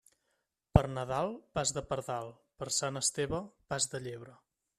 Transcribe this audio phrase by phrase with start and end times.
[0.77, 4.37] Per Nadal, pas de pardal; per Sant Esteve, pas de llebre.